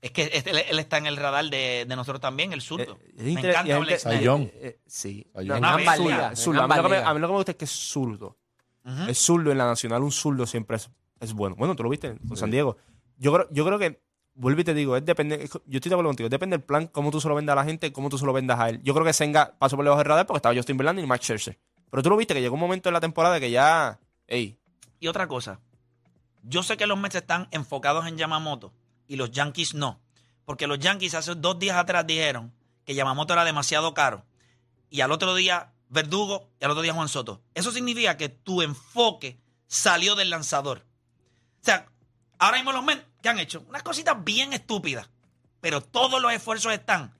[0.02, 2.98] es que este- él, él está en el radar de, de nosotros también, el zurdo.
[3.02, 4.26] Eh, Me encanta Ay, Snell.
[4.26, 4.42] John.
[4.44, 5.26] Eh, eh, sí.
[5.34, 5.64] No, En es en.
[5.64, 7.06] A mí lo que me- ligas.
[7.06, 8.38] a mí lo que me gusta es que es zurdo.
[8.84, 9.02] Ujú.
[9.10, 10.88] Es zurdo en la nacional, un zurdo siempre es,
[11.20, 11.54] es bueno.
[11.56, 12.78] Bueno, tú lo viste con San Diego.
[13.18, 14.00] Yo creo, yo creo que,
[14.40, 17.10] vuelvo y te digo, es depende, yo estoy de acuerdo contigo, depende del plan, cómo
[17.10, 18.80] tú se lo vendas a la gente, cómo tú se lo vendas a él.
[18.82, 21.24] Yo creo que Senga pasó por debajo del radar porque estaba Justin Verlander y Max
[21.24, 21.58] Scherzer.
[21.90, 24.58] Pero tú lo viste que llegó un momento en la temporada que ya, ey,
[24.98, 25.60] Y otra cosa,
[26.42, 28.72] yo sé que los Mets están enfocados en Yamamoto
[29.06, 30.00] y los Yankees no.
[30.44, 32.52] Porque los Yankees hace dos días atrás dijeron
[32.84, 34.24] que Yamamoto era demasiado caro.
[34.88, 37.42] Y al otro día Verdugo y al otro día Juan Soto.
[37.54, 40.86] Eso significa que tu enfoque salió del lanzador.
[41.60, 41.90] O sea,
[42.38, 43.64] ahora mismo los Mets, ¿qué han hecho?
[43.68, 45.08] Unas cositas bien estúpidas.
[45.60, 47.12] Pero todos los esfuerzos están.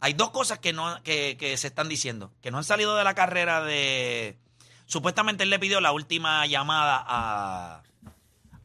[0.00, 2.32] Hay dos cosas que, no, que, que se están diciendo.
[2.40, 4.38] Que no han salido de la carrera de...
[4.86, 7.82] Supuestamente él le pidió la última llamada a,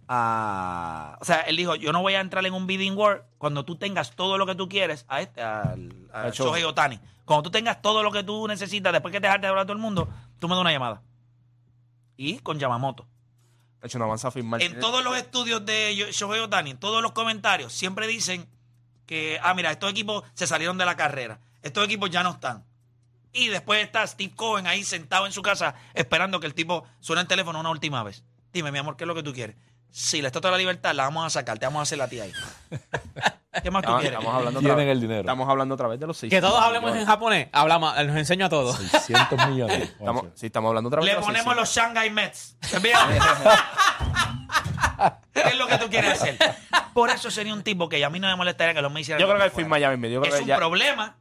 [0.08, 3.66] a- O sea, él dijo, yo no voy a entrar en un bidding war cuando
[3.66, 7.00] tú tengas todo lo que tú quieres a este, al, a A Shohei Otani.
[7.26, 9.66] Cuando tú tengas todo lo que tú necesitas, después que te dejaste de hablar a
[9.66, 11.02] todo el mundo, tú me das una llamada.
[12.18, 13.08] Y con Yamamoto.
[13.82, 14.62] De hecho, no avanza a firmar.
[14.62, 18.48] En todos los estudios de Yo- Shohei Otani, en todos los comentarios, siempre dicen
[19.06, 21.39] que, ah, mira, estos equipos se salieron de la carrera.
[21.63, 22.63] Estos equipos ya no están.
[23.34, 27.22] Y después está Steve Cohen ahí sentado en su casa esperando que el tipo suene
[27.22, 28.24] el teléfono una última vez.
[28.54, 29.56] Dime, mi amor, ¿qué es lo que tú quieres?
[29.89, 32.08] Si le está toda la libertad, la vamos a sacar, te vamos a hacer la
[32.08, 32.34] tía ahí.
[33.62, 34.18] ¿Qué más tú Estamos, quieres?
[34.20, 34.92] estamos hablando otra Tienen vez.
[34.94, 35.20] el dinero.
[35.22, 36.30] Estamos hablando otra vez de los seis.
[36.30, 37.50] Que todos hablemos en japonés.
[37.52, 38.78] Hablamos, nos enseño a todos.
[38.78, 39.90] 600 millones.
[40.00, 41.94] Estamos, sí, estamos hablando otra vez Le de los ponemos los 600.
[41.94, 42.56] Shanghai Mets.
[45.34, 46.38] ¿Qué es lo que tú quieres hacer?
[46.94, 49.20] Por eso sería un tipo que a mí no me molestaría que los Mets hicieran
[49.20, 51.18] Yo creo que el fin Miami me creo Es que un ya- problema,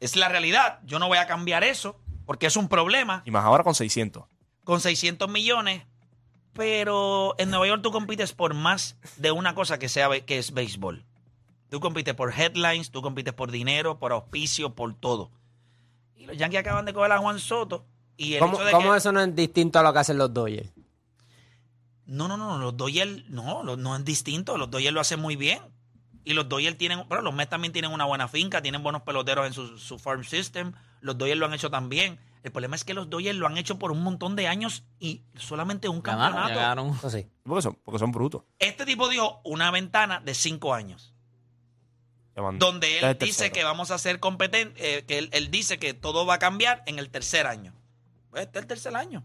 [0.00, 0.78] es la realidad.
[0.84, 4.24] Yo no voy a cambiar eso porque es un problema Y más ahora con 600.
[4.64, 5.82] con 600 millones.
[6.54, 10.52] Pero en Nueva York tú compites por más de una cosa que, sea, que es
[10.52, 11.04] béisbol.
[11.70, 15.30] Tú compites por headlines, tú compites por dinero, por auspicio, por todo.
[16.16, 17.86] Y los Yankees acaban de coger a Juan Soto.
[18.16, 20.18] Y el ¿Cómo, hecho de cómo que- eso no es distinto a lo que hacen
[20.18, 20.70] los Dodgers?
[22.06, 24.56] No, no, no, los Dodgers no, no es distinto.
[24.56, 25.60] Los Dodgers lo hacen muy bien.
[26.24, 29.46] Y los Dodgers tienen, pero los Mets también tienen una buena finca, tienen buenos peloteros
[29.46, 30.72] en su, su farm system.
[31.00, 32.18] Los Dodgers lo han hecho también.
[32.42, 35.22] El problema es que los Dodgers lo han hecho por un montón de años y
[35.36, 36.94] solamente un Ganaron, campeonato.
[36.96, 37.26] Eso sí.
[37.44, 38.42] Porque son, porque son brutos.
[38.58, 41.14] Este tipo dijo una ventana de cinco años,
[42.58, 43.52] donde él dice tercero.
[43.52, 46.98] que vamos a ser competentes, que él, él dice que todo va a cambiar en
[46.98, 47.74] el tercer año.
[48.30, 49.24] Pues este es el tercer año.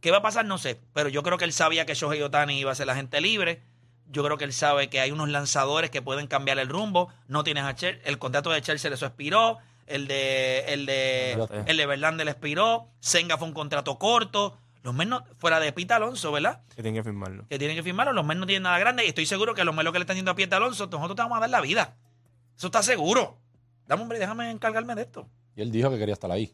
[0.00, 0.44] ¿Qué va a pasar?
[0.44, 2.96] No sé, pero yo creo que él sabía que Shohei Otani iba a ser la
[2.96, 3.62] gente libre.
[4.10, 7.08] Yo creo que él sabe que hay unos lanzadores que pueden cambiar el rumbo.
[7.28, 9.58] No tienes a Cher, el contrato de Chelsea eso expiró.
[9.86, 12.88] El de el de el de Verlander le expiró.
[12.98, 14.58] Senga fue un contrato corto.
[14.82, 16.60] Los menos fuera de Pita Alonso, ¿verdad?
[16.74, 17.46] Que tienen que firmarlo.
[17.48, 18.12] que tienen que firmarlo.
[18.12, 20.02] Los Mets no tienen nada grande y estoy seguro que los Mets lo que le
[20.02, 21.94] están diciendo a Pietra Alonso, nosotros te vamos a dar la vida.
[22.56, 23.36] Eso está seguro.
[23.86, 25.28] Dame, hombre, déjame encargarme de esto.
[25.56, 26.48] Y él dijo que quería estar ahí.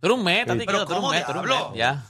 [0.00, 0.46] Tú eres un mes, Sí.
[0.46, 1.70] Tati, Pero quieto, tú eres un ¿cómo mes, tú eres un diablo?
[1.70, 1.78] mes.
[1.78, 2.06] Ya.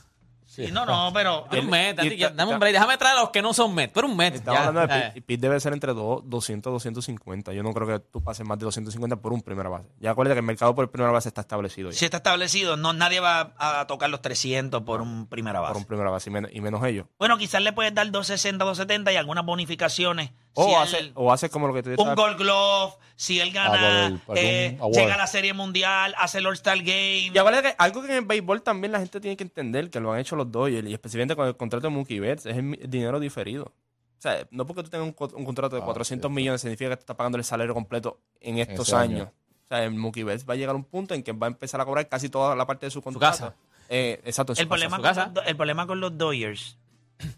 [0.50, 0.64] Sí.
[0.64, 1.46] Y no, no, pero...
[1.52, 2.30] Y- ya.
[2.30, 2.72] Dame un break.
[2.72, 3.92] Déjame traer a los que no son mes.
[3.92, 4.34] Tú eres un mes.
[4.34, 4.66] Estamos ya.
[4.66, 5.02] hablando de Eh.
[5.04, 5.18] Pete.
[5.18, 7.52] Y Pete debe ser entre dos- 200 250.
[7.52, 9.86] Yo no creo que tú pases más de 250 por un primera base.
[10.00, 11.96] Ya acuérdate que el mercado por primera base está establecido ya.
[11.96, 15.78] Si está establecido, no, nadie va a tocar los 300 por un primera Por base.
[15.78, 17.06] un primera base y menos, y menos ellos.
[17.16, 20.30] Bueno, quizás le puedes dar 260, 270 y algunas bonificaciones.
[20.54, 23.52] O, si hace, él- o hace como lo que tú un Gold Glove, si él
[23.56, 24.94] Ah, por gana, el- por eh, algún award.
[24.96, 27.30] llega a la Serie Mundial, hace el All-Star Game.
[27.32, 30.00] Y acuérdate que algo que en el béisbol también la gente tiene que entender, que
[30.00, 32.78] lo han hecho los Dodgers, y especialmente con el contrato de Mookie Betts, es el,
[32.90, 33.64] dinero diferido.
[33.64, 36.30] O sea, no porque tú tengas un, co- un contrato de Ah, 400 cierto.
[36.34, 39.20] millones significa que te estás pagando el salario completo en estos ese años.
[39.22, 39.32] año.
[39.64, 41.50] O sea, el Mookie Betts va a llegar a un punto en que va a
[41.50, 43.30] empezar a cobrar casi toda la parte de su contrato.
[43.30, 43.54] casa.
[43.88, 44.74] Eh, exacto, en su El casa.
[44.76, 45.24] problema, su con casa.
[45.26, 46.76] los, Do- el problema con los Dodgers,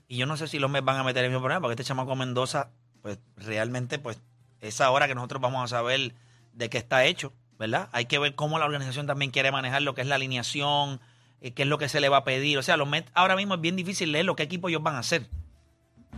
[0.09, 1.85] y yo no sé si los Mets van a meter el mismo problema, porque este
[1.85, 2.71] chamaco Mendoza,
[3.03, 4.21] pues realmente, pues
[4.61, 6.15] es ahora que nosotros vamos a saber
[6.53, 7.89] de qué está hecho, ¿verdad?
[7.93, 11.01] Hay que ver cómo la organización también quiere manejar lo que es la alineación,
[11.43, 12.57] eh, qué es lo que se le va a pedir.
[12.59, 14.95] O sea, los Mets ahora mismo es bien difícil leer lo que equipo ellos van
[14.95, 15.29] a hacer.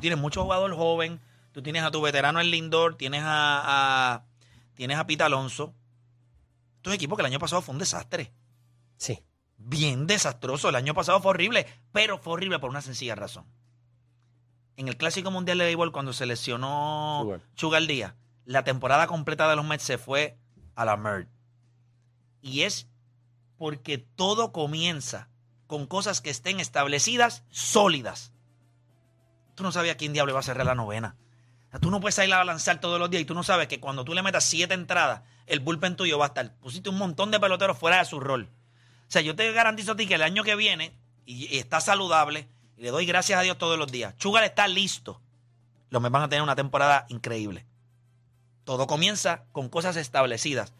[0.01, 1.21] Tienes mucho jugador joven,
[1.53, 4.25] tú tienes a tu veterano en Lindor, tienes a, a-
[4.75, 5.75] tienes a Pita Alonso.
[6.77, 8.33] Esto es un equipo que el año pasado fue un desastre
[8.97, 9.19] Sí.
[9.57, 10.69] bien desastroso.
[10.69, 13.45] El año pasado fue horrible, pero fue horrible por una sencilla razón.
[14.77, 17.41] En el Clásico Mundial de Béisbol, cuando se lesionó Sugar.
[17.55, 20.37] Sugar Díaz, la temporada completa de los Mets se fue
[20.75, 21.29] a la MERD.
[22.43, 22.89] Y es
[23.59, 25.29] porque todo comienza
[25.67, 28.33] con cosas que estén establecidas, sólidas.
[29.55, 31.17] Tú no sabes a quién diablo va a cerrar la novena.
[31.81, 34.05] Tú no puedes salir a lanzar todos los días y tú no sabes que cuando
[34.05, 36.55] tú le metas siete entradas, el bullpen tuyo va a estar.
[36.57, 38.49] Pusiste un montón de peloteros fuera de su rol.
[39.09, 42.49] O sea, yo te garantizo a ti que el año que viene, y, está saludable,
[42.77, 45.21] y le doy gracias a Dios todos los días, Chugal está listo.
[45.91, 47.67] Los Mets van a tener una temporada increíble.
[48.65, 50.73] Todo comienza con cosas establecidas.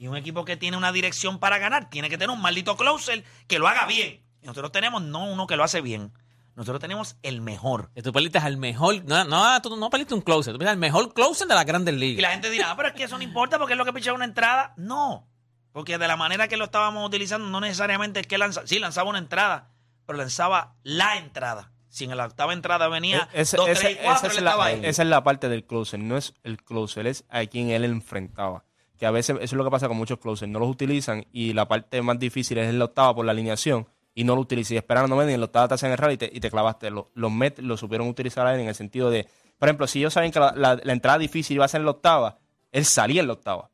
[0.00, 3.22] Y un equipo que tiene una dirección para ganar tiene que tener un maldito closer
[3.46, 4.22] que lo haga bien.
[4.40, 6.10] Y nosotros tenemos no uno que lo hace bien.
[6.56, 7.90] Nosotros tenemos el mejor.
[7.94, 9.04] Que tú perdiste al mejor.
[9.04, 10.54] No, no, tú no perdiste un closer.
[10.54, 12.22] Tú perdiste al mejor closer de las grandes Y ligas.
[12.22, 14.16] la gente dirá, ah, pero es que eso no importa porque es lo que pichaba
[14.16, 14.72] una entrada.
[14.78, 15.28] No.
[15.72, 18.66] Porque de la manera que lo estábamos utilizando, no necesariamente es que lanzaba.
[18.66, 19.68] Sí, lanzaba una entrada,
[20.06, 21.72] pero lanzaba la entrada.
[21.90, 24.38] Si en la octava entrada venía ese- 2, ese- 3 y 4, esa, él es
[24.38, 24.80] estaba la, ahí.
[24.84, 28.64] esa es la parte del closer, no es el closer, es a quien él enfrentaba.
[29.00, 31.54] Que a veces eso es lo que pasa con muchos closers, no los utilizan y
[31.54, 34.72] la parte más difícil es en la octava por la alineación y no lo utilizas
[34.72, 36.50] y esperan a no y en la octava te hacen errar y te, y te
[36.50, 36.90] clavaste.
[36.90, 39.26] Los, los Mets lo supieron utilizar a él en el sentido de,
[39.58, 41.86] por ejemplo, si ellos saben que la, la- la entrada difícil iba a ser en
[41.86, 42.38] la octava,
[42.72, 43.70] él salía en la octava.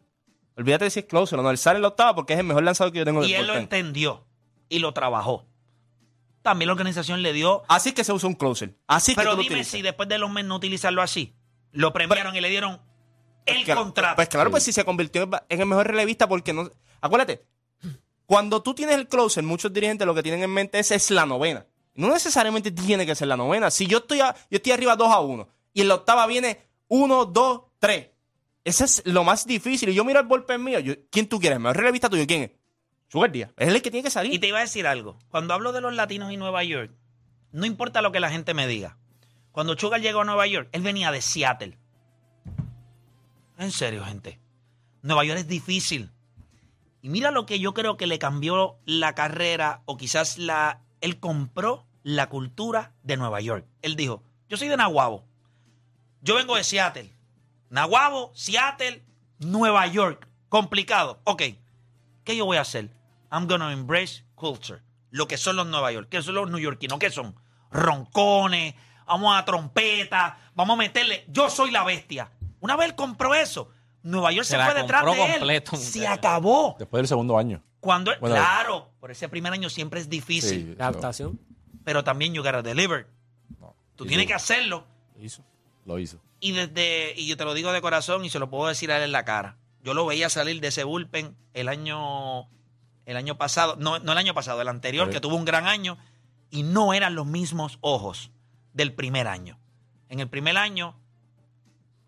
[0.57, 2.47] Olvídate de si es closer o no, él sale en la octava porque es el
[2.47, 4.25] mejor lanzador que yo tengo Y él lo entendió
[4.69, 5.45] y lo trabajó.
[6.43, 7.65] También la organización le dio.
[7.69, 8.77] Así que se usa un closer.
[8.87, 11.35] Así que Pero tú lo dime si después de los meses no utilizarlo así,
[11.73, 12.81] lo premiaron y le dieron
[13.47, 14.17] el Claro, contrato.
[14.17, 16.71] Pues claro, pues si se convirtió en el mejor relevista porque no...
[17.01, 17.45] Acuérdate,
[18.27, 21.27] cuando tú tienes el closer, muchos dirigentes lo que tienen en mente es, es la
[21.27, 21.65] novena.
[21.95, 23.71] No necesariamente tiene que ser la novena.
[23.71, 26.61] Si yo estoy, a- yo estoy arriba 2 a 1 y en la octava viene
[26.89, 28.09] 1, 2, 3.
[28.65, 29.89] Ese es lo más difícil.
[29.91, 30.81] Y yo miro el bullpen mío.
[30.81, 31.57] yo- ¿Quién tú quieres?
[31.57, 32.27] ¿El mejor relevista tuyo?
[32.27, 32.51] ¿Quién es?
[33.09, 33.51] Sugar Díaz.
[33.57, 34.35] Es el que tiene que salir.
[34.35, 35.19] Y te iba a decir algo.
[35.29, 36.91] Cuando hablo de los latinos y Nueva York,
[37.53, 38.99] no importa lo que la gente me diga.
[39.53, 41.79] Cuando Sugar llegó a Nueva York, él venía de Seattle.
[43.59, 44.41] En serio, gente.
[45.03, 46.11] Nueva York es difícil.
[47.01, 50.83] Y mira lo que yo creo que le cambió la carrera, o quizás la.
[51.01, 53.67] Él compró la cultura de Nueva York.
[53.83, 55.25] Él dijo: Yo soy de Nahuabo.
[56.21, 57.13] Yo vengo de Seattle.
[57.71, 59.05] Nahuabo, Seattle,
[59.39, 60.29] Nueva York.
[60.49, 61.21] Complicado.
[61.25, 61.43] Ok.
[62.25, 62.91] ¿Qué yo voy a hacer?
[63.31, 64.83] I'm gonna embrace culture.
[65.11, 66.09] Lo que son los Nueva York.
[66.11, 66.99] ¿Qué son los neoyorquinos?
[66.99, 67.37] ¿Qué son?
[67.71, 68.75] Roncones.
[69.07, 70.39] Vamos a trompeta.
[70.55, 71.25] Vamos a meterle.
[71.29, 72.33] Yo soy la bestia.
[72.61, 73.69] Una vez él compró eso.
[74.03, 75.39] Nueva York se, fue detrás de él.
[75.39, 76.77] completo, Se acabó.
[76.79, 77.63] Después del segundo año.
[77.81, 80.71] Cuando, Bueno, claro, por ese primer año siempre es difícil.
[80.71, 81.41] Sí, La adaptación.
[81.85, 83.09] Pero también you gotta deliver.
[83.97, 84.85] Tú sí, tienes que hacerlo.
[85.85, 86.21] Lo hizo.
[86.41, 88.99] Y desde, y yo te lo digo de corazón y se lo puedo decir a
[88.99, 89.57] él en la cara.
[89.83, 92.49] Yo lo veía salir de ese bullpen el año,
[93.07, 95.13] el año pasado, no, no el año pasado, el anterior, Sí.
[95.15, 95.97] que tuvo un gran año,
[96.51, 98.31] y no eran los mismos ojos
[98.73, 99.59] del primer año.
[100.09, 100.97] En el primer año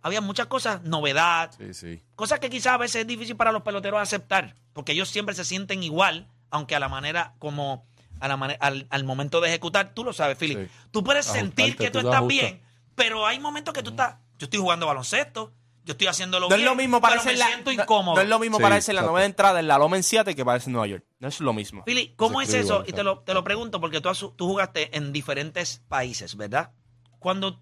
[0.03, 2.03] había muchas cosas, novedad, Sí, sí.
[2.15, 5.45] cosas que quizás a veces es difícil para los peloteros aceptar, porque ellos siempre se
[5.45, 7.85] sienten igual, aunque a la manera como
[8.21, 10.59] a la mane- al, al momento de ejecutar, tú lo sabes, Philip.
[10.67, 10.73] Sí.
[10.91, 12.61] Tú puedes sentir que tú estás bien,
[12.97, 15.53] pero hay momentos que tú estás, yo estoy jugando baloncesto,
[15.85, 18.17] yo estoy haciéndolo No es bien, lo mismo pero pararse me la, siento no- incómodo.
[18.17, 20.35] No, es lo mismo Sí, pararse en la novena entrada en la Loma en Seattle
[20.35, 21.05] que pararse en Nueva York.
[21.21, 21.85] No es lo mismo.
[21.85, 22.75] Philip, ¿cómo es eso?
[22.75, 26.37] igual, Y te lo, te lo pregunto porque tú, has- tú jugaste en diferentes países,
[26.37, 26.73] ¿verdad?
[27.21, 27.61] Cuando,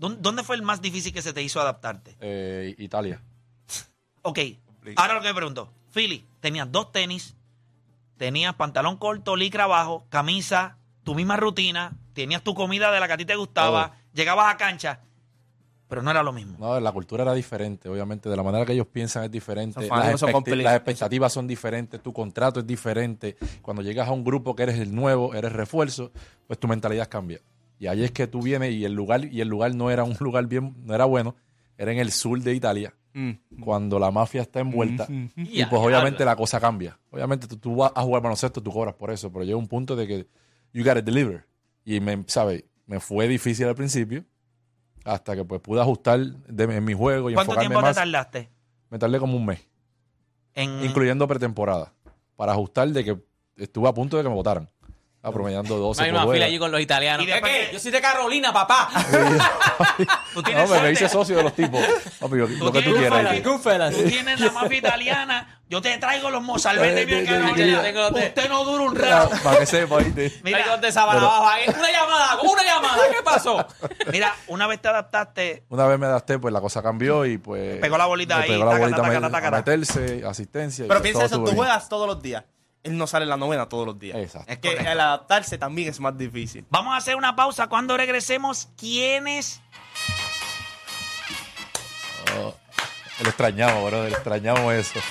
[0.00, 2.16] ¿dónde, dónde fue el más difícil que se te hizo adaptarte?
[2.20, 3.22] Eh, Italia.
[4.22, 4.38] Ok,
[4.96, 5.70] ahora lo que me pregunto.
[5.94, 7.36] Philly, tenías dos tenis,
[8.16, 13.12] tenías pantalón corto, licra abajo, camisa, tu misma rutina, tenías tu comida de la que
[13.14, 13.96] a ti te gustaba, Todo.
[14.12, 15.00] llegabas a cancha,
[15.88, 16.56] pero no era lo mismo.
[16.58, 18.28] No, la cultura era diferente, obviamente.
[18.28, 19.80] De la manera que ellos piensan es diferente.
[19.88, 22.00] Las, las expectativas son diferentes.
[22.00, 23.36] Tu contrato es diferente.
[23.60, 26.12] Cuando llegas a un grupo que eres el nuevo, eres refuerzo,
[26.46, 27.40] pues tu mentalidad cambia.
[27.80, 30.14] Y ahí es que tú vienes y el lugar, y el lugar no era un
[30.20, 31.34] lugar bien, no era bueno.
[31.76, 32.94] Era en el sur de Italia.
[33.14, 33.30] Mm.
[33.64, 35.08] Cuando la mafia está envuelta.
[35.34, 36.96] Y Ya, pues ya, obviamente la cosa cambia.
[37.10, 39.32] Obviamente tú, tú vas a jugar baloncesto, tú cobras por eso.
[39.32, 40.26] Pero llega un punto de que
[40.72, 41.46] you gotta deliver.
[41.84, 42.64] Y me, ¿sabes?
[42.86, 44.24] Me fue difícil al principio.
[45.04, 47.96] Hasta que pues pude ajustar de- en mi juego y ¿Cuánto enfocarme tiempo te más.
[47.96, 48.50] tardaste?
[48.90, 49.66] Me tardé como un mes,
[50.54, 51.94] En, incluyendo pretemporada,
[52.36, 53.18] para ajustar de que
[53.56, 54.68] estuve a punto de que me votaran.
[55.20, 57.26] Estaba promediando 12 Hay una fila allí con los italianos.
[57.26, 57.74] Y después ¿Qué?
[57.74, 58.88] Yo soy de Carolina, papá.
[60.34, 61.78] tú tienes No, me, me hice socio de los tipos.
[62.18, 63.42] Papi, lo, lo que tú tienes quieras.
[63.92, 67.82] Tú tienes la mafia italiana, yo te traigo los mozalbetes Eh, bien Carolina.
[68.14, 69.36] Usted no dura un Ah, rato.
[69.44, 70.40] Para que sepa, ¿viste?
[70.42, 71.64] Mira, de sábana abajo ahí.
[71.68, 73.02] Una llamada, una llamada.
[73.10, 73.66] ¿Qué pasó?
[74.10, 77.78] mira, una vez te adaptaste, Una vez me adapté, pues la cosa cambió y pues...
[77.78, 79.02] Pegó la bolita ahí, Pegó la bolita
[79.46, 80.86] a meterse, asistencia.
[80.88, 82.42] Pero piensa eso, tú juegas todos los días.
[82.82, 84.16] Él no sale en la novena todos los días.
[84.16, 84.50] Exacto.
[84.50, 86.64] Es que el adaptarse también es más difícil.
[86.70, 87.66] Vamos a hacer una pausa.
[87.68, 89.60] Cuando regresemos, ¿quiénes?
[93.22, 94.06] Lo extrañamos, bro.
[94.06, 94.98] Extrañamos eso.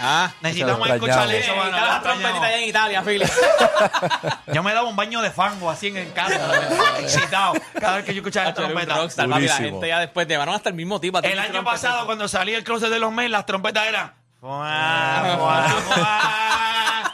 [0.00, 1.56] Ah, Necesitamos lo escuchar eso.
[1.56, 2.02] mano, está lo la extrañamos.
[2.04, 3.24] trompetita allá en Italia, Philly.
[4.54, 6.38] Yo me daba un baño de fango así en el casa.
[7.00, 7.54] excitado.
[7.80, 8.96] Cada vez que yo escuchaba el Era un trompeta.
[8.96, 9.46] rockstar, papi.
[9.48, 11.18] La gente ya después llevaron hasta el mismo tipo.
[11.18, 14.14] El año pasado, cuando salía el closet de los Mets, las trompetas eran.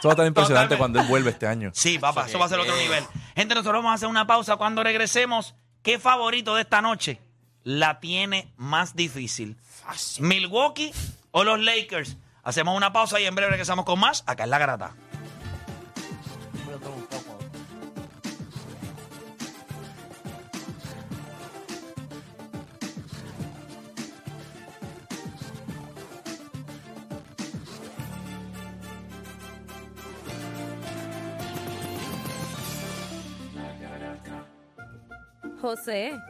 [0.05, 0.77] Esto va a estar impresionante Totalmente.
[0.77, 1.71] cuando él vuelve este año.
[1.73, 3.03] Sí, papá, eso va a ser otro nivel.
[3.35, 4.55] Gente, nosotros vamos a hacer una pausa.
[4.55, 7.19] Cuando regresemos, ¿qué favorito de esta noche
[7.63, 9.57] la tiene más difícil?
[10.19, 10.91] ¿Milwaukee
[11.31, 12.17] o los Lakers?
[12.43, 14.23] Hacemos una pausa y en breve regresamos con más.
[14.27, 14.93] Acá en La Garata.
[35.65, 36.21] José,